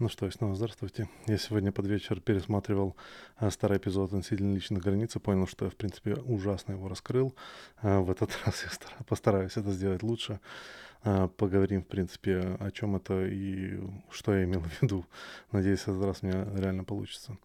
[0.00, 1.08] Ну что, и снова здравствуйте.
[1.28, 2.96] Я сегодня под вечер пересматривал
[3.36, 7.32] а, старый эпизод относительно личной границы, понял, что я, в принципе, ужасно его раскрыл.
[7.80, 10.40] А, в этот раз я стар- постараюсь это сделать лучше.
[11.04, 13.78] А, поговорим, в принципе, о чем это и
[14.10, 15.06] что я имел в виду.
[15.52, 17.38] Надеюсь, этот раз у меня реально получится.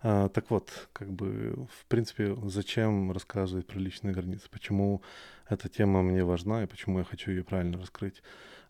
[0.00, 4.48] Так вот, как бы, в принципе, зачем рассказывать про личные границы?
[4.52, 5.02] Почему
[5.48, 8.22] эта тема мне важна и почему я хочу ее правильно раскрыть?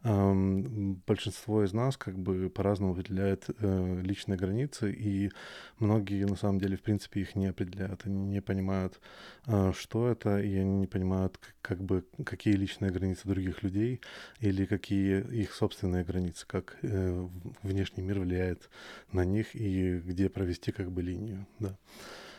[0.03, 5.31] Большинство из нас как бы по-разному определяет э, личные границы, и
[5.81, 9.01] многие на самом деле в принципе их не определяют, они не понимают,
[9.47, 14.01] э, что это, и они не понимают как бы какие личные границы других людей
[14.39, 17.29] или какие их собственные границы, как э,
[17.65, 18.71] внешний мир влияет
[19.11, 21.77] на них и где провести как бы линию, да.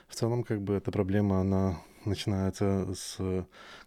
[0.07, 3.17] В целом, как бы эта проблема, она начинается с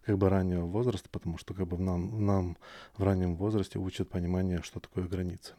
[0.04, 2.56] как бы раннего возраста, потому что как бы нам, нам
[2.96, 5.54] в раннем возрасте учат понимание, что такое границы.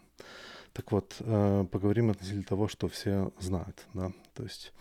[0.73, 4.73] Так вот, э, поговорим относительно того, что все знают, да, то есть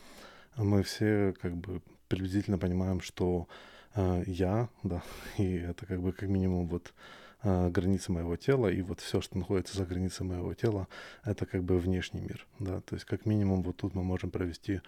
[0.57, 3.47] мы все как бы приблизительно понимаем, что
[3.95, 5.03] э, я, да,
[5.37, 6.95] и это как бы как минимум вот
[7.43, 10.89] э, границы моего тела, и вот все, что находится за границей моего тела,
[11.25, 14.81] это как бы внешний мир, да, то есть как минимум вот тут мы можем провести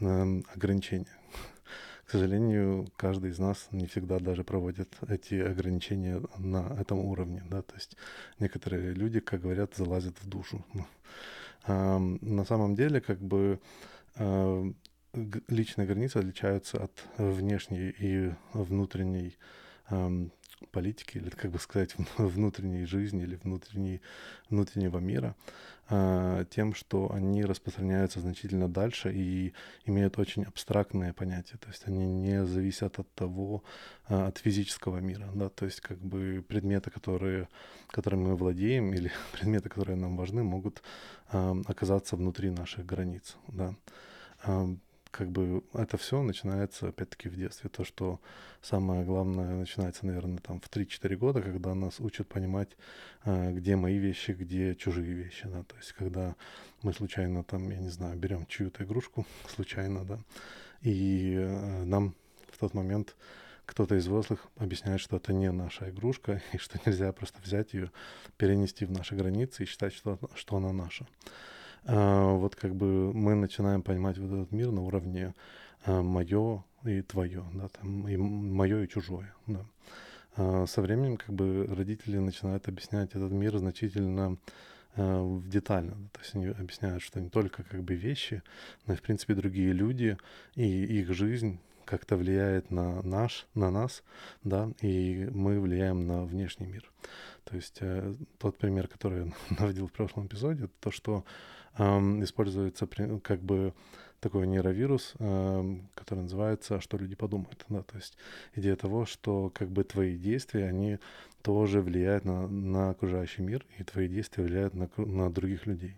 [0.00, 1.16] э, ограничения.
[2.08, 7.60] К сожалению, каждый из нас не всегда даже проводит эти ограничения на этом уровне, да,
[7.60, 7.98] то есть
[8.38, 10.64] некоторые люди, как говорят, залазят в душу.
[11.64, 13.60] А, на самом деле, как бы
[15.48, 19.36] личные границы отличаются от внешней и внутренней
[20.70, 24.00] политики, или, как бы сказать, внутренней жизни или внутренней,
[24.50, 25.34] внутреннего мира,
[25.90, 29.54] а, тем, что они распространяются значительно дальше и
[29.86, 33.62] имеют очень абстрактные понятия, то есть они не зависят от того,
[34.06, 37.48] а, от физического мира, да, то есть как бы предметы, которые,
[37.88, 40.82] которыми мы владеем, или предметы, которые нам важны, могут
[41.30, 43.74] ам, оказаться внутри наших границ, да.
[45.10, 47.70] Как бы это все начинается опять-таки в детстве.
[47.70, 48.20] То, что
[48.62, 52.76] самое главное начинается, наверное, там в 3-4 года, когда нас учат понимать,
[53.22, 55.62] а, где мои вещи, где чужие вещи, да.
[55.62, 56.36] То есть когда
[56.82, 60.18] мы случайно там, я не знаю, берем чью-то игрушку, случайно, да,
[60.82, 62.14] и э, нам
[62.50, 63.16] в тот момент
[63.66, 67.90] кто-то из взрослых объясняет, что это не наша игрушка, и что нельзя просто взять ее,
[68.36, 71.06] перенести в наши границы и считать, что, что она наша.
[71.84, 75.34] А, вот как бы мы начинаем понимать вот этот мир на уровне
[75.86, 79.64] мое и твое, да, там, и мое и чужое, да.
[80.38, 84.38] А, со временем как бы родители начинают объяснять этот мир значительно
[84.94, 85.94] а, в детально.
[86.12, 88.42] То есть они объясняют, что не только как бы вещи,
[88.86, 90.16] но и в принципе другие люди
[90.54, 94.04] и их жизнь как-то влияет на наш, на нас,
[94.44, 96.88] да, и мы влияем на внешний мир.
[97.44, 101.24] То есть э, тот пример, который я наводил в прошлом эпизоде, то, что
[101.78, 103.72] используется при- как бы
[104.20, 105.12] такой нейровирус,
[105.94, 107.64] который называется «Что люди подумают?».
[107.68, 107.82] Да?
[107.82, 108.16] То есть
[108.54, 110.98] идея того, что как бы твои действия, они
[111.42, 115.96] тоже влияют на, на окружающий мир, и твои действия влияют на, на других людей.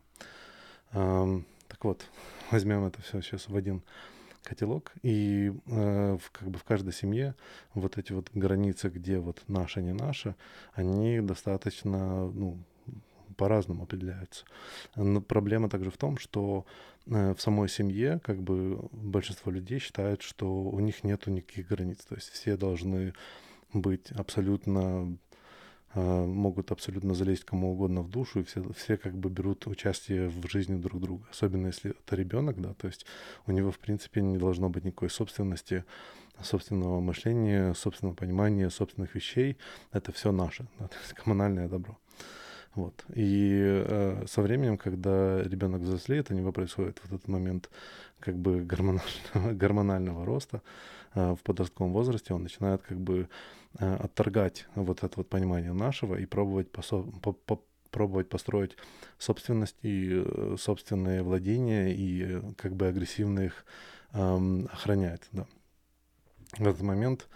[0.93, 2.05] Так вот,
[2.51, 3.83] возьмем это все сейчас в один
[4.43, 7.35] котелок, и э, в, как бы в каждой семье
[7.75, 10.35] вот эти вот границы, где вот наше, не наше,
[10.73, 12.59] они достаточно, ну,
[13.41, 14.45] по-разному определяются.
[14.97, 16.67] Но проблема также в том, что
[17.07, 22.05] э, в самой семье как бы большинство людей считают, что у них нету никаких границ.
[22.07, 23.15] То есть все должны
[23.73, 25.17] быть абсолютно
[25.95, 30.29] э, могут абсолютно залезть кому угодно в душу, и все, все как бы берут участие
[30.29, 31.25] в жизни друг друга.
[31.31, 33.07] Особенно если это ребенок, да, то есть
[33.47, 35.85] у него, в принципе, не должно быть никакой собственности,
[36.43, 39.57] собственного мышления, собственного понимания, собственных вещей.
[39.93, 41.97] Это все наше, да, то есть коммунальное добро.
[42.75, 43.05] Вот.
[43.15, 47.69] И э, со временем, когда ребенок взрослеет, у него происходит вот этот момент
[48.21, 49.11] как бы гормонального,
[49.53, 50.63] гормонального роста
[51.15, 53.29] э, в подростковом возрасте, он начинает как бы
[53.79, 58.77] э, отторгать вот это вот понимание нашего и пробовать, посо- по- по- пробовать построить
[59.19, 63.65] собственность и э, собственные владения и э, как бы агрессивно их
[64.13, 65.23] эм, охранять.
[65.33, 65.47] Да.
[66.59, 67.29] В этот момент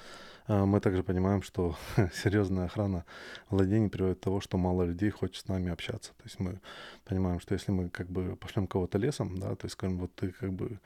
[0.46, 1.76] мы также понимаем, что
[2.12, 3.04] серьезная охрана
[3.50, 6.10] владений приводит к тому, что мало людей хочет с нами общаться.
[6.18, 6.60] То есть мы
[7.04, 10.32] понимаем, что если мы как бы пошлем кого-то лесом, да, то есть скажем, вот ты
[10.32, 10.80] как бы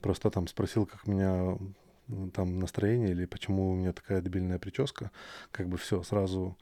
[0.00, 1.58] просто там спросил, как меня
[2.34, 5.10] там настроение или почему у меня такая дебильная прическа,
[5.50, 6.56] как бы все, сразу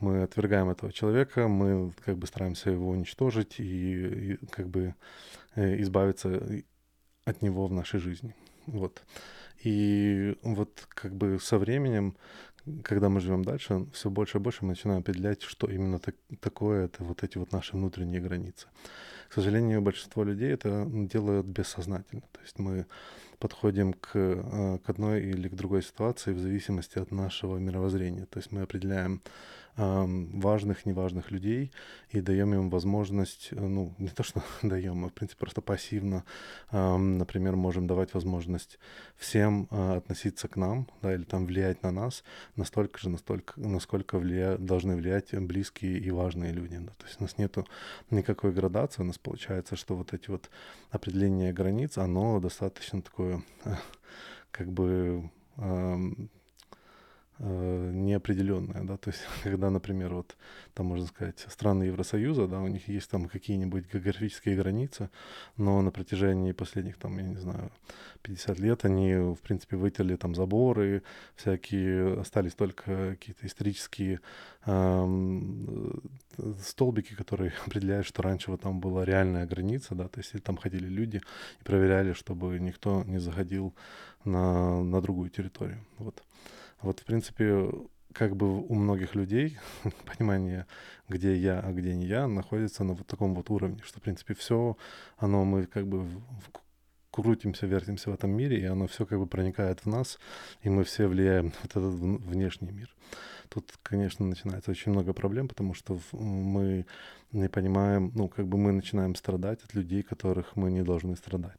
[0.00, 4.94] мы отвергаем этого человека, мы как бы стараемся его уничтожить и, и как бы
[5.54, 6.40] э, избавиться
[7.24, 8.34] от него в нашей жизни.
[8.66, 9.02] Вот.
[9.62, 12.16] И вот как бы со временем,
[12.82, 16.86] когда мы живем дальше, все больше и больше мы начинаем определять, что именно так, такое
[16.86, 18.66] это вот эти вот наши внутренние границы.
[19.28, 22.22] к сожалению, большинство людей это делают бессознательно.
[22.32, 22.86] То есть мы
[23.38, 28.26] подходим к, э, к одной или к другой ситуации в зависимости от нашего мировоззрения.
[28.26, 29.20] То есть мы определяем
[29.76, 31.70] важных, неважных людей
[32.10, 36.24] и даем им возможность, э, ну, не то, что даем, а, в принципе, просто пассивно,
[36.72, 38.78] например, можем давать возможность
[39.16, 42.24] всем а, относиться к нам, да, или там влиять на нас
[42.56, 44.56] настолько же, настолько, насколько влия...
[44.56, 46.78] должны влиять близкие и важные люди.
[46.78, 46.92] Да.
[46.98, 47.66] То есть у нас нету
[48.10, 50.50] никакой градации, у нас получается, что вот эти вот
[50.90, 53.42] определения границ, оно достаточно такое,
[54.50, 55.30] как бы
[57.38, 60.36] э, неопределенная, да, то есть когда, например, вот
[60.74, 65.10] там можно сказать страны Евросоюза, да, у них есть там какие-нибудь географические границы,
[65.56, 67.70] но на протяжении последних там, я не знаю,
[68.22, 71.02] 50 лет они, в принципе, вытерли там заборы,
[71.36, 74.20] всякие, остались только какие-то исторические
[74.66, 75.90] э,
[76.62, 80.86] столбики, которые определяют, что раньше вот там была реальная граница, да, то есть там ходили
[80.86, 81.20] люди
[81.60, 83.74] и проверяли, чтобы никто не заходил
[84.24, 86.22] на, на другую территорию, вот.
[86.82, 87.70] Вот, в принципе,
[88.12, 89.58] как бы у многих людей
[90.06, 90.66] понимание,
[91.08, 94.34] где я, а где не я, находится на вот таком вот уровне, что, в принципе,
[94.34, 94.76] все,
[95.18, 96.06] оно мы как бы
[97.10, 100.18] крутимся, вертимся в этом мире, и оно все как бы проникает в нас,
[100.62, 102.94] и мы все влияем на вот этот внешний мир.
[103.48, 106.86] Тут, конечно, начинается очень много проблем, потому что мы
[107.32, 111.58] не понимаем, ну, как бы мы начинаем страдать от людей, которых мы не должны страдать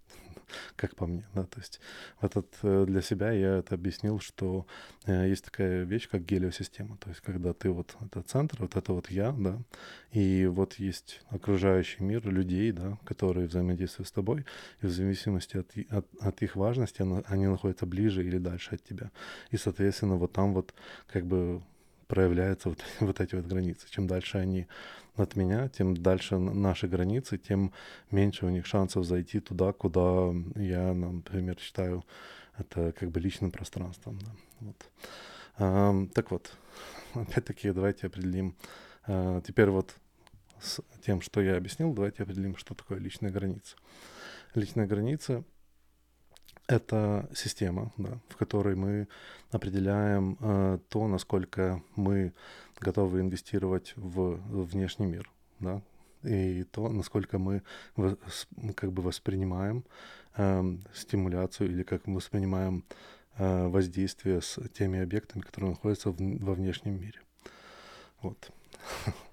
[0.76, 1.80] как по мне, да, то есть
[2.22, 4.66] этот, э, для себя я это объяснил, что
[5.06, 8.94] э, есть такая вещь, как гелиосистема, то есть когда ты вот, это центр, вот это
[8.94, 9.60] вот я, да,
[10.12, 14.46] и вот есть окружающий мир людей, да, которые взаимодействуют с тобой,
[14.82, 18.84] и в зависимости от, от, от их важности они, они находятся ближе или дальше от
[18.84, 19.12] тебя,
[19.52, 20.74] и, соответственно, вот там вот
[21.08, 21.62] как бы
[22.08, 23.88] проявляются вот, вот эти вот границы.
[23.90, 24.68] Чем дальше они
[25.16, 27.74] от меня, тем дальше наши границы, тем
[28.12, 32.04] меньше у них шансов зайти туда, куда я, например, считаю
[32.58, 34.20] это как бы личным пространством.
[34.20, 34.32] Да.
[34.60, 34.86] Вот.
[35.58, 36.52] А, так вот,
[37.14, 38.56] опять-таки давайте определим.
[39.06, 39.96] А, теперь вот
[40.62, 43.76] с тем, что я объяснил, давайте определим, что такое личная граница.
[44.56, 45.44] Личная граница
[46.68, 49.08] это система, да, в которой мы
[49.52, 52.34] определяем э, то, насколько мы
[52.80, 55.30] готовы инвестировать в внешний мир,
[55.60, 55.82] да,
[56.24, 57.64] и то, насколько мы
[58.76, 59.86] как бы воспринимаем
[60.36, 62.84] э, стимуляцию или как мы воспринимаем
[63.38, 67.22] э, воздействие с теми объектами, которые находятся в, во внешнем мире.
[68.22, 68.52] Вот.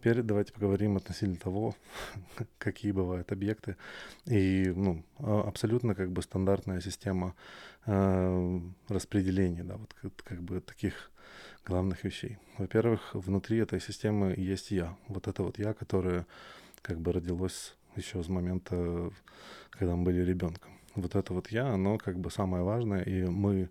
[0.00, 1.74] Теперь давайте поговорим относительно того,
[2.58, 3.76] какие бывают объекты.
[4.24, 7.34] И ну, а, абсолютно как бы стандартная система
[7.84, 11.10] э, распределения, да, вот как, как бы таких
[11.66, 12.38] главных вещей.
[12.56, 14.96] Во-первых, внутри этой системы есть я.
[15.08, 16.26] Вот это вот я, которое
[16.80, 19.10] как бы родилось еще с момента,
[19.68, 20.72] когда мы были ребенком.
[20.94, 23.68] Вот это вот я, оно как бы самое важное, и мы,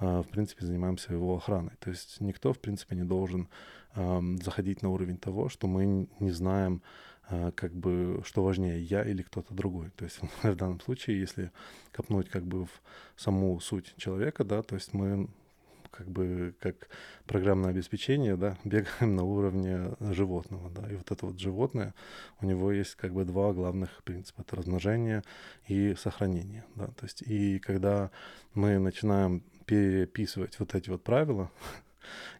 [0.00, 1.76] э, в принципе, занимаемся его охраной.
[1.78, 3.46] То есть никто, в принципе, не должен
[3.94, 6.82] заходить на уровень того, что мы не знаем,
[7.30, 9.90] а, как бы, что важнее, я или кто-то другой.
[9.96, 11.52] То есть в данном случае, если
[11.92, 12.70] копнуть как бы в
[13.16, 15.28] саму суть человека, да, то есть мы
[15.90, 16.88] как бы как
[17.26, 21.94] программное обеспечение, да, бегаем на уровне животного, да, и вот это вот животное,
[22.40, 25.22] у него есть как бы два главных принципа, это размножение
[25.66, 28.10] и сохранение, да, то есть и когда
[28.54, 31.50] мы начинаем переписывать вот эти вот правила,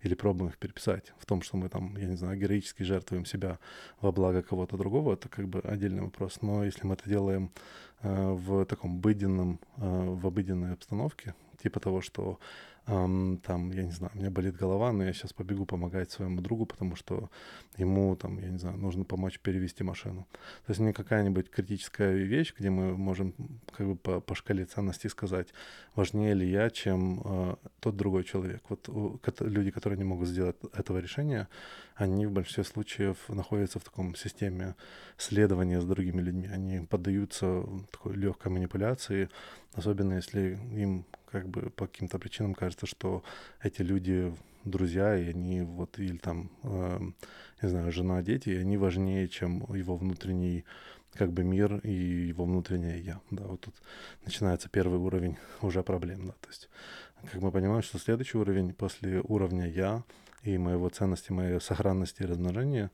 [0.02, 3.58] или пробуем их переписать в том, что мы там, я не знаю, героически жертвуем себя
[4.00, 6.42] во благо кого-то другого, это как бы отдельный вопрос.
[6.42, 7.50] Но если мы это делаем
[8.02, 12.38] э, в таком обыденном, э, в обыденной обстановке, типа того, что
[12.88, 16.40] эм, там, я не знаю, у меня болит голова, но я сейчас побегу помогать своему
[16.40, 17.30] другу, потому что
[17.76, 20.26] ему там, я не знаю, нужно помочь перевести машину.
[20.66, 23.34] То есть не какая-нибудь критическая вещь, где мы можем
[23.76, 25.48] как бы по, по шкале ценностей сказать,
[25.94, 28.62] важнее ли я, чем э, тот другой человек.
[28.68, 31.48] Вот у, люди, которые не могут сделать этого решения,
[31.94, 34.74] они в большинстве случаев находятся в таком системе
[35.18, 36.46] следования с другими людьми.
[36.46, 39.28] Они поддаются такой легкой манипуляции,
[39.74, 43.23] особенно если им как бы по каким-то причинам кажется, что
[43.62, 47.00] эти люди друзья, и они вот, или там, э,
[47.62, 50.64] не знаю, жена, дети, и они важнее, чем его внутренний
[51.14, 53.20] как бы мир и его внутреннее я.
[53.30, 53.75] Да, вот тут
[54.25, 56.26] начинается первый уровень уже проблем.
[56.26, 56.68] Да, то есть,
[57.32, 60.04] как мы понимаем, что следующий уровень после уровня я
[60.42, 62.90] и моего ценности, моей сохранности и размножения,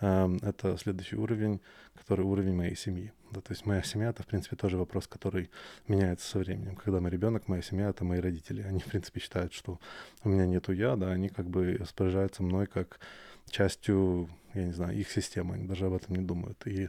[0.00, 1.60] э, это следующий уровень,
[1.94, 3.12] который уровень моей семьи.
[3.30, 5.50] Да, то есть моя семья— это, в принципе, тоже вопрос, который
[5.86, 6.76] меняется со временем.
[6.76, 8.62] Когда мы ребенок, моя семья— это мои родители.
[8.62, 9.78] Они, в принципе, считают, что
[10.24, 13.00] у меня нету я, да, они как бы распоряжаются мной как
[13.50, 16.66] частью, я не знаю, их системы, они даже об этом не думают.
[16.66, 16.88] И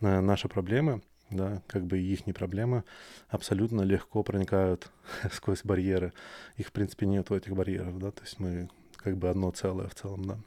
[0.00, 2.84] э, наши проблемы, да, как бы их не проблемы,
[3.28, 4.90] абсолютно легко проникают
[5.32, 6.12] сквозь барьеры.
[6.56, 8.68] Их, в принципе, нету этих барьеров, да, то есть мы
[9.02, 10.38] как бы одно целое в целом, да.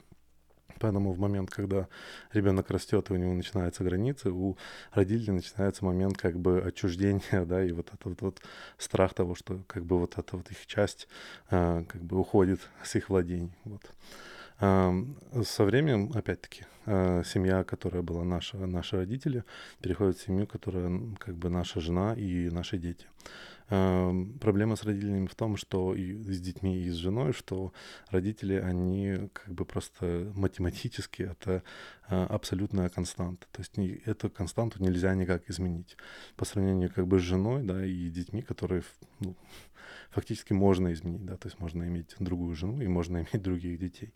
[0.80, 1.88] Поэтому в момент, когда
[2.32, 4.56] ребенок растет, и у него начинаются границы, у
[4.92, 8.40] родителей начинается момент как бы отчуждения, да, и вот этот вот,
[8.78, 11.08] страх того, что как бы вот эта вот их часть
[11.50, 13.52] а, как бы уходит с их владений.
[13.64, 13.82] Вот.
[14.60, 19.44] Со временем, опять-таки, а, семья, которая была наша, наши родители,
[19.80, 23.06] переходит в семью, которая как бы наша жена и наши дети.
[23.68, 27.72] Проблема с родителями в том, что и с детьми, и с женой, что
[28.10, 31.62] родители, они как бы просто математически это
[32.06, 33.46] а, абсолютная константа.
[33.52, 35.96] То есть эту константу нельзя никак изменить.
[36.36, 38.82] По сравнению как бы с женой, да, и детьми, которые
[39.24, 39.36] ну,
[40.14, 44.14] фактически можно изменить, да, то есть можно иметь другую жену и можно иметь других детей.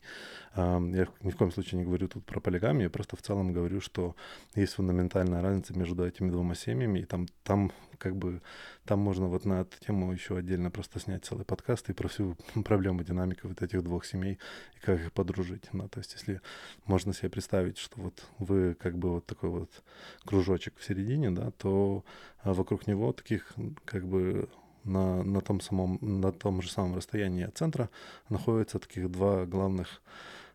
[0.56, 3.80] Я ни в коем случае не говорю тут про полигамию, я просто в целом говорю,
[3.80, 4.14] что
[4.54, 8.40] есть фундаментальная разница между этими двумя семьями, и там, там как бы,
[8.84, 12.36] там можно вот на эту тему еще отдельно просто снять целый подкаст и про всю
[12.64, 14.38] проблему динамики вот этих двух семей
[14.76, 16.40] и как их подружить, да, то есть если
[16.84, 19.82] можно себе представить, что вот вы как бы вот такой вот
[20.24, 22.04] кружочек в середине, да, то
[22.42, 23.52] а, вокруг него таких
[23.84, 24.48] как бы
[24.84, 27.90] на, на, том самом, на том же самом расстоянии от центра
[28.28, 30.00] находятся таких два главных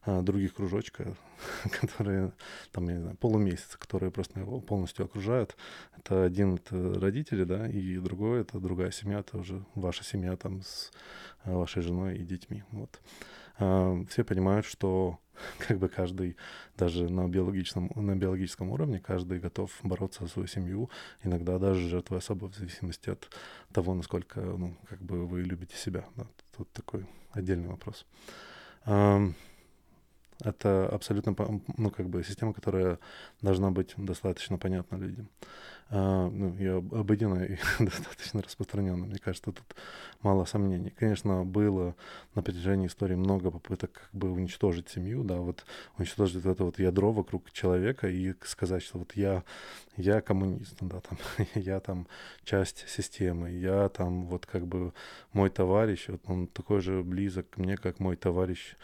[0.06, 1.16] а, других кружочка,
[1.82, 2.34] которые,
[2.72, 5.56] там, я не знаю, полумесяца, которые просто его полностью окружают.
[5.98, 10.62] Это один— это родители, да, и другой— это другая семья, это уже ваша семья там
[10.62, 10.92] с
[11.46, 13.02] вашей женой и детьми, вот.
[13.58, 15.20] А, все понимают, что
[15.68, 16.38] как бы каждый,
[16.78, 20.90] даже на биологическом, на биологическом уровне, каждый готов бороться за свою семью,
[21.24, 23.30] иногда даже жертвуя собой, в зависимости от
[23.72, 26.06] того, насколько, ну, как бы вы любите себя.
[26.16, 28.06] Да, тут такой отдельный вопрос.
[30.42, 31.36] Это абсолютно,
[31.78, 33.00] ну, как бы система, которая
[33.42, 35.30] должна быть достаточно понятна людям.
[35.90, 37.46] А, ну, и обыденная,
[37.80, 39.08] и достаточно распространенная.
[39.08, 39.76] Мне кажется, тут
[40.24, 40.90] мало сомнений.
[40.90, 41.96] Конечно, было
[42.34, 45.66] на протяжении истории много попыток как бы уничтожить семью, да, вот
[46.00, 49.44] уничтожить это вот ядро вокруг человека и сказать, что вот я,
[49.96, 51.18] я коммунист, да, там,
[51.54, 52.08] я там
[52.44, 54.94] часть системы, я там вот как бы
[55.32, 58.76] мой товарищ, вот он такой же близок мне, как мой товарищ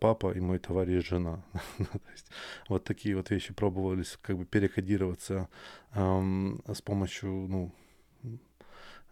[0.00, 1.42] папа и мой товарищ жена.
[1.78, 2.30] То есть
[2.68, 5.48] вот такие вот вещи пробовались как бы перекодироваться
[5.94, 7.72] эм, с помощью, ну,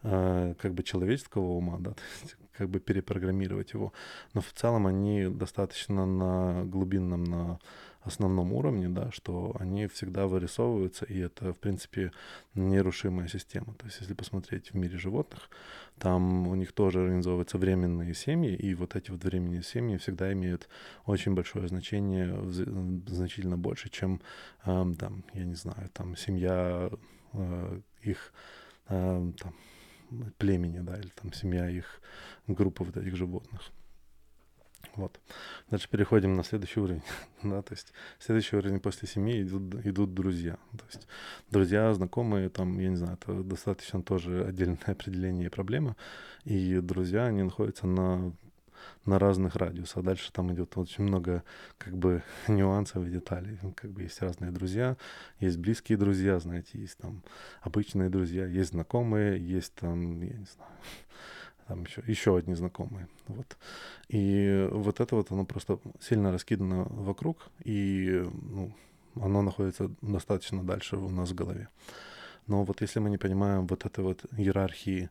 [0.02, 3.92] э, как бы человеческого ума, да, есть как бы перепрограммировать его.
[4.34, 7.58] Но в целом они достаточно на глубинном, на
[8.08, 12.12] основном уровне, да, что они всегда вырисовываются, и это, в принципе,
[12.54, 13.74] нерушимая система.
[13.74, 15.50] То есть, если посмотреть в мире животных,
[15.98, 20.68] там у них тоже организовываются временные семьи, и вот эти вот временные семьи всегда имеют
[21.04, 22.34] очень большое значение,
[23.06, 24.20] значительно больше, чем,
[24.64, 26.90] э, там, я не знаю, там, семья
[27.32, 28.32] э, их
[28.88, 29.54] э, там,
[30.38, 32.00] племени, да, или там семья их
[32.46, 33.72] группы вот этих животных.
[34.96, 35.20] Вот.
[35.70, 37.02] Дальше переходим на следующий уровень.
[37.42, 40.56] да, то есть следующий уровень после семьи идут, идут друзья.
[40.72, 41.06] То есть
[41.50, 45.96] друзья, знакомые, там, я не знаю, это достаточно тоже отдельное определение и проблема.
[46.44, 48.32] И друзья, они находятся на
[49.04, 50.04] на разных радиусах.
[50.04, 51.42] Дальше там идет очень много
[51.78, 53.58] как бы нюансов и деталей.
[53.74, 54.96] Как бы есть разные друзья,
[55.40, 57.22] есть близкие друзья, знаете, есть там
[57.62, 60.72] обычные друзья, есть знакомые, есть там, я не знаю,
[61.66, 63.08] там еще, еще одни знакомые.
[63.28, 63.56] Вот.
[64.08, 68.72] И вот это вот, оно просто сильно раскидано вокруг, и ну,
[69.20, 71.68] оно находится достаточно дальше у нас в голове.
[72.46, 75.10] Но вот если мы не понимаем вот этой вот иерархии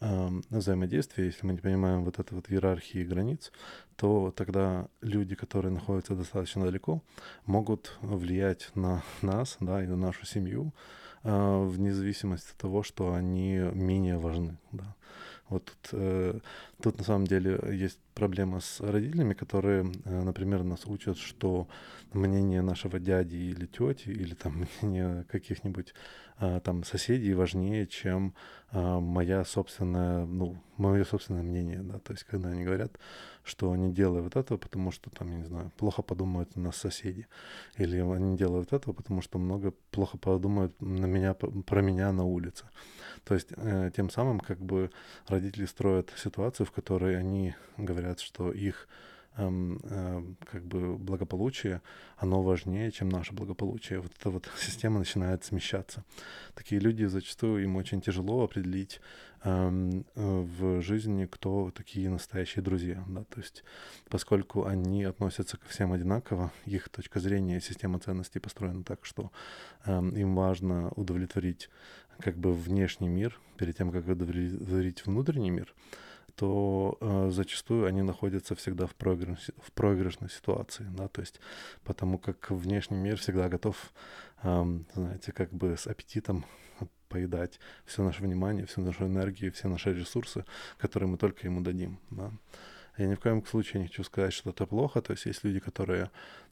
[0.00, 3.52] э, взаимодействия, если мы не понимаем вот этой вот иерархии границ,
[3.96, 7.02] то тогда люди, которые находятся достаточно далеко,
[7.46, 10.72] могут влиять на нас, да, и на нашу семью,
[11.22, 14.96] э, вне зависимости от того, что они менее важны, да.
[15.48, 16.38] Вот тут, э,
[16.82, 21.68] тут на самом деле есть проблема с родителями, которые, э, например, нас учат, что
[22.12, 25.94] мнение нашего дяди или тети, или там мнение каких-нибудь
[26.40, 28.34] э, там соседей важнее, чем
[28.70, 32.98] э, моя собственная, ну, мое собственное мнение, да, то есть когда они говорят,
[33.44, 37.26] что они делают этого, потому что там, я не знаю, плохо подумают на соседи,
[37.76, 42.64] или они делают этого, потому что много плохо подумают на меня, про меня на улице.
[43.24, 44.90] То есть э, тем самым как бы
[45.26, 48.88] родители строят ситуацию, в которой они говорят, что их
[49.34, 51.80] как бы благополучие,
[52.16, 54.00] оно важнее, чем наше благополучие.
[54.00, 56.04] Вот эта вот система начинает смещаться.
[56.54, 59.00] Такие люди зачастую им очень тяжело определить
[59.44, 63.04] эм, э, в жизни, кто такие настоящие друзья.
[63.08, 63.24] Да?
[63.24, 63.64] То есть
[64.08, 69.32] поскольку они относятся ко всем одинаково, их точка зрения, система ценностей построена так, что
[69.86, 71.70] эм, им важно удовлетворить
[72.18, 75.74] как бы внешний мир перед тем, как удовлетворить внутренний мир,
[76.36, 81.40] то э, зачастую они находятся всегда в, проигрыш, в проигрышной ситуации, да, то есть
[81.84, 83.92] потому как внешний мир всегда готов,
[84.42, 86.44] э, знаете, как бы с аппетитом
[87.08, 90.44] поедать все наше внимание, всю нашу энергию, все наши ресурсы,
[90.78, 92.32] которые мы только ему дадим, да.
[92.98, 95.00] Я ни в коем случае не хочу сказать, что это плохо.
[95.00, 96.10] То есть есть люди, которые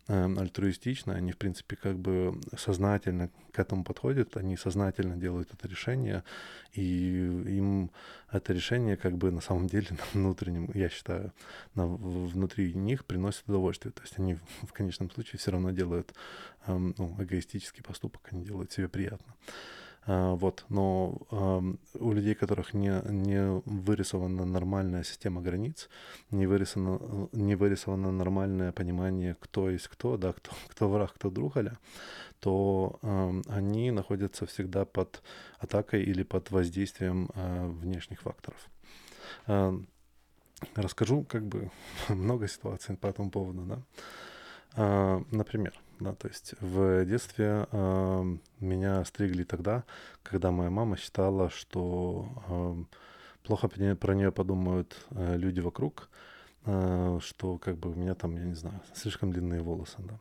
[0.08, 5.68] э, альтруистичны, они, в принципе, как бы сознательно к этому подходят, они сознательно делают это
[5.68, 6.22] решение,
[6.72, 6.82] и
[7.46, 7.90] им
[8.30, 11.32] это решение как бы на самом деле на внутреннем, я считаю,
[11.74, 13.92] на, внутри них приносит удовольствие.
[13.92, 16.14] То есть они в конечном случае все равно делают
[16.66, 19.34] э, ну, эгоистический поступок, они делают себе приятно.
[20.06, 21.18] А, вот, но
[21.94, 25.88] у людей, которых не, не вырисована нормальная система границ,
[26.30, 31.56] не вырисовано, не вырисовано нормальное понимание, кто есть кто, да, кто, кто враг, кто друг,
[31.56, 31.78] аля,
[32.40, 35.22] то э, они находятся всегда под
[35.58, 38.68] атакой или под воздействием э, внешних факторов.
[39.46, 39.78] Э,
[40.74, 41.70] расскажу как бы
[42.08, 43.82] много ситуаций по этому поводу, да.
[44.76, 49.84] Э, например, да, то есть в детстве э, меня стригли тогда,
[50.22, 52.84] когда моя мама считала, что э,
[53.44, 56.08] плохо про нее подумают э, люди вокруг,
[56.64, 60.18] э, что как бы у меня там, я не знаю, слишком длинные волосы, да.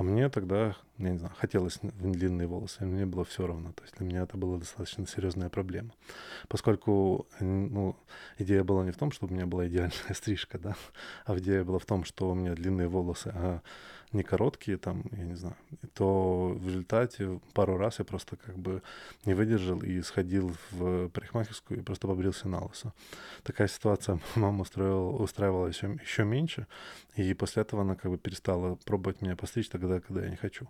[0.00, 3.72] А мне тогда, я не знаю, хотелось длинные волосы, и мне было все равно.
[3.72, 5.90] То есть для меня это была достаточно серьезная проблема.
[6.48, 7.96] Поскольку ну,
[8.38, 10.74] идея была не в том, чтобы у меня была идеальная стрижка, да,
[11.26, 13.60] а идея была в том, что у меня длинные волосы, а
[14.12, 15.56] не короткие, там, я не знаю,
[15.94, 18.82] то в результате пару раз я просто как бы
[19.24, 22.92] не выдержал и сходил в парикмахерскую и просто побрился на лысо.
[23.44, 26.66] Такая ситуация мама устроила, устраивала еще, еще меньше,
[27.14, 30.68] и после этого она как бы перестала пробовать меня постричь тогда, когда я не хочу.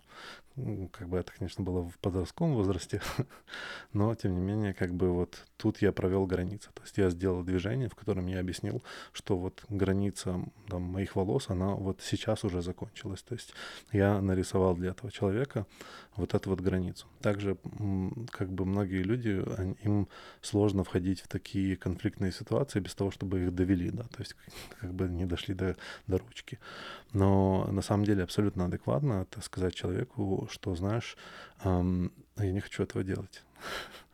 [0.91, 3.01] Как бы это, конечно, было в подростковом возрасте,
[3.93, 6.69] но, тем не менее, как бы вот тут я провел границу.
[6.73, 11.49] То есть я сделал движение, в котором я объяснил, что вот граница там, моих волос,
[11.49, 13.23] она вот сейчас уже закончилась.
[13.31, 13.53] То есть
[13.93, 15.65] я нарисовал для этого человека
[16.17, 17.07] вот эту вот границу.
[17.21, 17.55] Также
[18.29, 19.41] как бы многие люди,
[19.85, 20.09] им
[20.41, 24.35] сложно входить в такие конфликтные ситуации без того, чтобы их довели, да, то есть
[24.81, 26.59] как бы не дошли до, до ручки.
[27.13, 31.15] Но на самом деле абсолютно адекватно это сказать человеку, что, знаешь,
[31.63, 33.43] эм, я не хочу этого делать.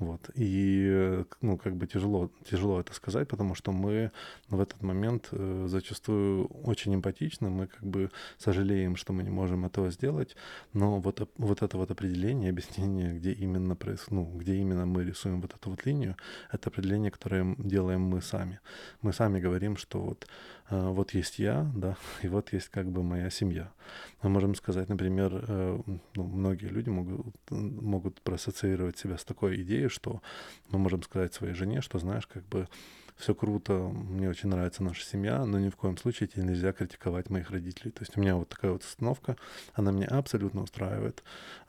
[0.00, 0.30] Вот.
[0.34, 4.12] И, ну, как бы тяжело, тяжело это сказать, потому что мы
[4.48, 9.66] в этот момент э, зачастую очень эмпатичны, мы как бы сожалеем, что мы не можем
[9.66, 10.36] этого сделать,
[10.72, 13.76] но вот, вот это вот определение, объяснение, где именно,
[14.08, 16.16] ну, где именно мы рисуем вот эту вот линию,
[16.50, 18.60] это определение, которое делаем мы сами.
[19.02, 20.26] Мы сами говорим, что вот
[20.70, 23.72] а, вот есть я, да, и вот есть как бы моя семья.
[24.22, 25.80] Мы можем сказать, например, э,
[26.14, 30.22] ну, многие люди могут, могут проассоциировать себя с такой идеей, что
[30.68, 32.68] мы можем сказать своей жене, что, знаешь, как бы
[33.16, 37.28] все круто, мне очень нравится наша семья, но ни в коем случае тебе нельзя критиковать
[37.28, 37.90] моих родителей.
[37.90, 39.36] То есть у меня вот такая вот установка,
[39.74, 41.22] она меня абсолютно устраивает.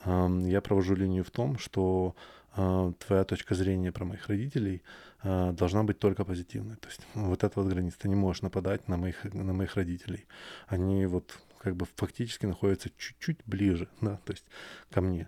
[0.05, 2.15] Я провожу линию в том, что
[2.53, 4.81] а, твоя точка зрения про моих родителей
[5.23, 6.75] а, должна быть только позитивной.
[6.77, 7.99] То есть вот эта вот граница.
[7.99, 10.25] Ты не можешь нападать на моих, на моих родителей.
[10.67, 14.45] Они вот как бы фактически находятся чуть-чуть ближе, да, то есть
[14.89, 15.27] ко мне.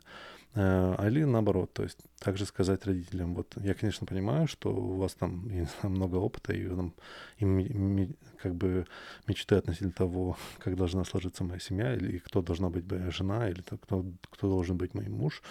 [0.56, 5.16] А, али наоборот, то есть также сказать родителям, вот я, конечно, понимаю, что у вас
[5.16, 5.50] там
[5.84, 6.94] много опыта, и там
[7.40, 8.86] и, как бы
[9.28, 13.62] мечты относительно того, как должна сложиться моя семья, или кто должна быть моя жена, или
[13.62, 15.42] кто, кто должен быть мой муж.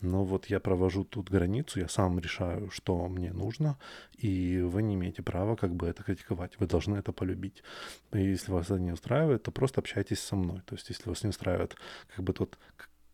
[0.00, 3.78] Но вот я провожу тут границу, я сам решаю, что мне нужно,
[4.16, 6.60] и вы не имеете права как бы это критиковать.
[6.60, 7.62] Вы должны это полюбить.
[8.12, 10.60] И если вас это не устраивает, то просто общайтесь со мной.
[10.66, 11.76] То есть если вас не устраивает
[12.14, 12.58] как бы тот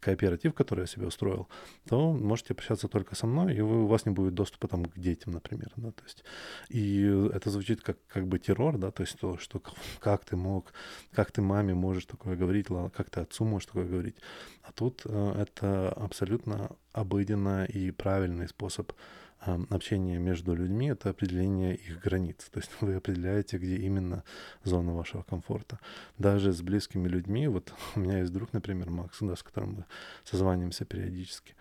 [0.00, 1.48] кооператив, который я себе устроил,
[1.88, 4.98] то можете общаться только со мной, и вы, у вас не будет доступа там к
[4.98, 6.24] детям, например, да, то есть,
[6.68, 9.62] и это звучит как, как бы террор, да, то есть то, что
[10.00, 10.72] как ты мог,
[11.12, 14.16] как ты маме можешь такое говорить, как ты отцу можешь такое говорить,
[14.62, 18.92] а тут э, это абсолютно обыденный и правильный способ
[19.40, 22.48] общение между людьми— это определение их границ.
[22.50, 24.22] То есть вы определяете, где именно
[24.64, 25.78] зона вашего комфорта.
[26.18, 29.84] Даже с близкими людьми, вот у меня есть друг, например, Макс, да, с которым мы
[30.24, 31.54] созваниваемся периодически,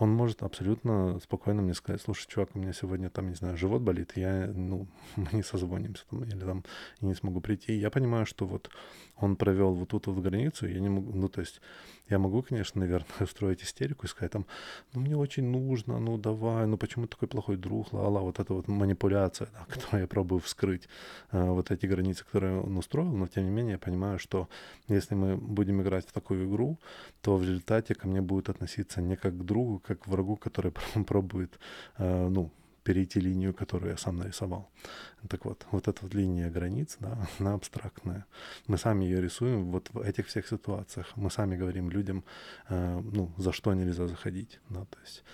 [0.00, 3.82] он может абсолютно спокойно мне сказать, слушай, чувак, у меня сегодня там, не знаю, живот
[3.82, 4.86] болит, я, ну,
[5.16, 6.64] мы не созвонимся там, или там
[7.00, 7.74] я не смогу прийти.
[7.74, 8.70] Я понимаю, что вот
[9.16, 11.60] он провел вот тут вот границу, я не могу, ну, то есть
[12.08, 14.46] я могу, конечно, наверное, устроить истерику и сказать там,
[14.94, 18.68] ну, мне очень нужно, ну, давай, ну, почему такой плохой друг, ла-ла, вот эта вот
[18.68, 20.88] манипуляция, да, которую я пробую вскрыть,
[21.32, 24.48] э, вот эти границы, которые он устроил, но, тем не менее, я понимаю, что
[24.88, 26.78] если мы будем играть в такую игру,
[27.20, 30.72] то в результате ко мне будет относиться не как к другу, как врагу, который
[31.06, 31.58] пробует,
[31.98, 32.50] э, ну,
[32.82, 34.70] перейти линию, которую я сам нарисовал.
[35.28, 38.24] Так вот, вот эта вот линия границ, да, она абстрактная.
[38.68, 41.16] Мы сами ее рисуем вот в этих всех ситуациях.
[41.16, 42.24] Мы сами говорим людям,
[42.68, 45.24] э, ну, за что нельзя заходить, да, то есть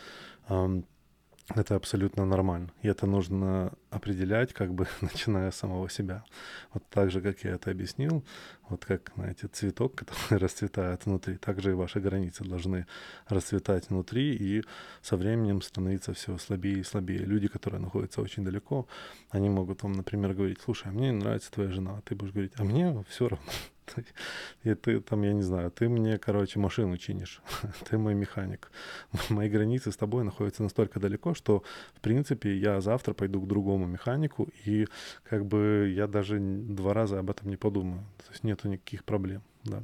[1.54, 2.70] это абсолютно нормально.
[2.82, 6.24] И это нужно определять, как бы начиная с самого себя.
[6.72, 8.24] Вот так же, как я это объяснил,
[8.68, 12.86] вот как, знаете, цветок, который расцветает внутри, так же и ваши границы должны
[13.28, 14.64] расцветать внутри и
[15.02, 17.20] со временем становиться все слабее и слабее.
[17.20, 18.88] Люди, которые находятся очень далеко,
[19.30, 22.32] они могут вам, например, говорить, слушай, а мне не нравится твоя жена, а ты будешь
[22.32, 23.46] говорить, а мне все равно.
[24.64, 27.40] И ты там, я не знаю, ты мне, короче, машину чинишь.
[27.90, 28.70] ты мой механик.
[29.28, 31.62] Мои границы с тобой находятся настолько далеко, что,
[31.94, 34.86] в принципе, я завтра пойду к другому механику, и
[35.24, 38.04] как бы я даже два раза об этом не подумаю.
[38.18, 39.82] То есть нету никаких проблем, да.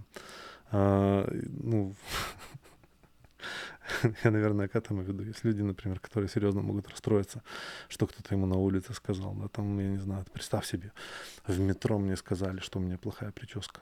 [0.70, 1.28] А,
[1.62, 1.94] ну,
[4.24, 5.24] я, наверное, к этому веду.
[5.24, 7.42] Есть люди, например, которые серьезно могут расстроиться,
[7.88, 10.92] что кто-то ему на улице сказал, да, там, я не знаю, представь себе,
[11.46, 13.80] в метро мне сказали, что у меня плохая прическа.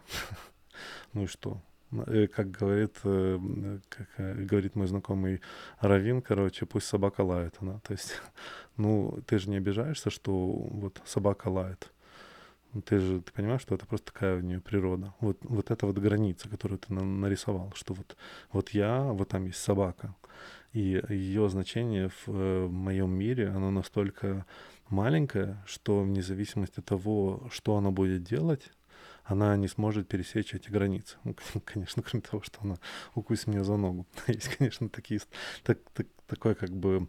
[1.12, 1.60] ну и что?
[1.92, 5.40] Э, как говорит, э, как э, говорит мой знакомый
[5.80, 7.56] Равин, короче, пусть собака лает.
[7.60, 7.80] Она.
[7.80, 8.12] То есть,
[8.76, 11.92] ну, ты же не обижаешься, что вот собака лает.
[12.72, 15.12] Ну, ты же ты понимаешь, что это просто такая у нее природа.
[15.20, 18.16] Вот, вот эта вот граница, которую ты на, нарисовал, что вот,
[18.52, 20.14] вот я, вот там есть собака,
[20.72, 24.46] и ее значение в, э, в моем мире, оно настолько
[24.88, 28.70] маленькое, что вне зависимости от того, что она будет делать,
[29.24, 31.16] она не сможет пересечь эти границы.
[31.24, 32.78] Ну, конечно, кроме того, что она
[33.14, 34.06] укусит меня за ногу.
[34.26, 35.20] Есть, конечно, такие,
[35.62, 37.08] так, так, такой как бы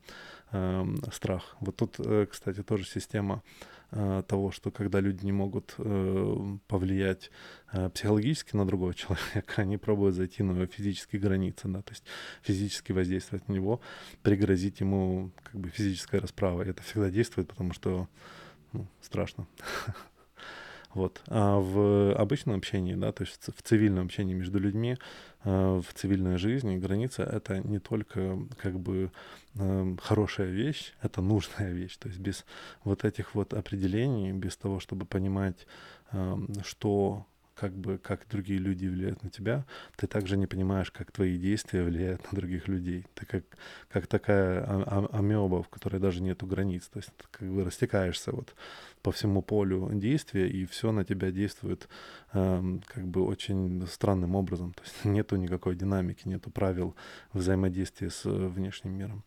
[0.52, 1.56] э, страх.
[1.60, 3.44] Вот тут, э, кстати, тоже система
[3.92, 7.32] э, того, что когда люди не могут э, повлиять
[7.72, 12.04] э, психологически на другого человека, они пробуют зайти на его физические границы, да, то есть
[12.42, 13.82] физически воздействовать на него,
[14.24, 16.70] пригрозить ему как бы физической расправой.
[16.70, 18.08] Это всегда действует, потому что
[18.74, 19.48] ну, страшно.
[20.94, 21.22] Вот.
[21.28, 24.98] А в обычном общении, да, то есть в цивильном общении между людьми,
[25.44, 29.12] э, в цивильной жизни граница— это не только как бы
[29.56, 31.98] эм, хорошая вещь, это нужная вещь.
[31.98, 32.46] То есть без
[32.84, 35.66] вот этих вот определений, без того, чтобы понимать,
[36.12, 37.26] эм, что
[37.56, 41.84] как бы как другие люди влияют на тебя, ты также не понимаешь, как твои действия
[41.84, 43.06] влияют на других людей.
[43.14, 43.44] Ты как,
[43.90, 46.88] как такая а, а, амеба, в которой даже нету границ.
[46.88, 48.56] То есть ты как бы растекаешься вот
[49.02, 51.88] по всему полю действия, и все на тебя действует
[52.34, 54.74] э, как бы очень странным образом.
[54.74, 56.96] То есть нету никакой динамики, нету правил
[57.34, 59.24] взаимодействия с внешним миром.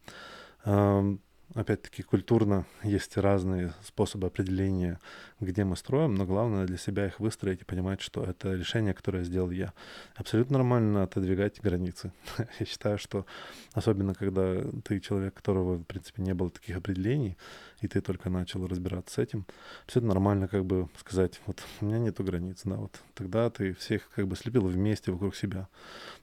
[1.55, 4.99] Опять-таки, культурно есть разные способы определения,
[5.39, 9.23] где мы строим, но главное для себя их выстроить и понимать, что это решение, которое
[9.23, 9.73] сделал я.
[10.17, 12.13] Абсолютно нормально отодвигать границы.
[12.59, 13.25] я считаю, что
[13.73, 17.37] особенно когда ты человек, которого, в принципе, не было таких определений,
[17.81, 19.47] и ты только начал разбираться с этим,
[19.87, 23.75] все это нормально как бы сказать, вот у меня нету границ, да, вот тогда ты
[23.75, 25.69] всех как бы слепил вместе вокруг себя.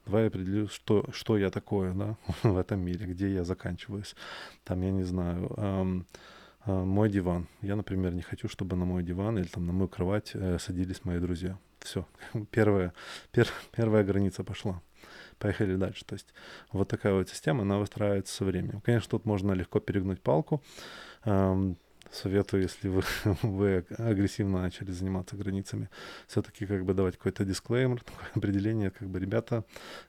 [0.06, 4.14] Давай я определю, что, что я такое, да, в этом мире, где я заканчиваюсь.
[4.64, 6.06] Там, я не знаю, эм,
[6.66, 7.46] э, мой диван.
[7.60, 11.04] Я, например, не хочу, чтобы на мой диван или там на мою кровать э, садились
[11.04, 11.58] мои друзья.
[11.80, 12.06] Все,
[12.50, 12.92] первая,
[13.32, 14.80] пер, первая граница пошла
[15.42, 16.04] поехали дальше.
[16.04, 16.32] То есть
[16.70, 18.80] вот такая вот система, она выстраивается со временем.
[18.80, 20.62] Конечно, тут можно легко перегнуть палку,
[22.12, 23.02] советую, если вы,
[23.42, 25.88] вы агрессивно начали заниматься границами,
[26.26, 29.64] все-таки как бы давать какой-то дисклеймер, такое определение, как бы, ребята,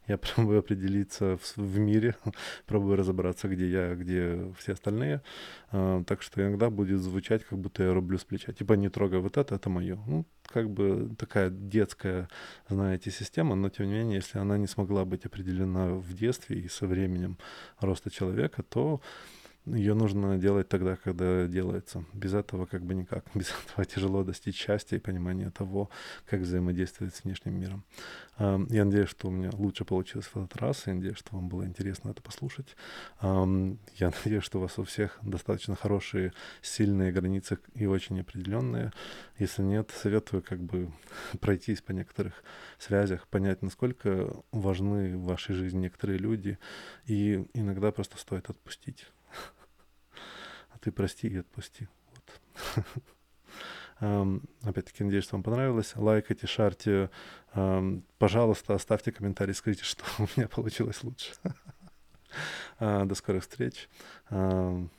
[0.08, 2.16] я пробую определиться в, в мире,
[2.66, 5.22] пробую разобраться, где я, где все остальные,
[5.72, 9.20] а, так что иногда будет звучать, как будто я рублю с плеча, типа не трогай
[9.20, 9.98] вот это, это мое.
[10.08, 12.28] Ну, как бы такая детская,
[12.70, 16.68] знаете, система, но тем не менее, если она не смогла быть определена в детстве и
[16.68, 17.38] со временем
[17.80, 19.02] роста человека, то
[19.66, 22.04] ее нужно делать тогда, когда делается.
[22.14, 23.26] Без этого как бы никак.
[23.34, 25.90] Без этого тяжело достичь счастья и понимания того,
[26.26, 27.86] как взаимодействовать с внешним миром.
[28.38, 30.86] Я надеюсь, что у меня лучше получилось в этот раз.
[30.88, 32.76] Я надеюсь, что вам было интересно это послушать.
[33.22, 38.92] Я надеюсь, что у вас у всех достаточно хорошие, сильные границы и очень определенные.
[39.40, 40.92] Если нет, советую как бы
[41.40, 42.44] пройтись по некоторых
[42.80, 46.58] связях, понять, насколько важны в вашей жизни некоторые люди.
[47.06, 49.13] И иногда просто стоит отпустить.
[50.84, 51.88] Ты прости и отпусти.
[52.76, 52.86] Вот.
[54.64, 55.94] Опять-таки, надеюсь, что вам понравилось.
[55.96, 57.10] Лайкайте, шарьте.
[58.18, 61.32] Пожалуйста, оставьте комментарий, скажите, что у меня получилось лучше.
[62.80, 63.88] А, до скорых встреч.
[64.28, 64.90] Пока.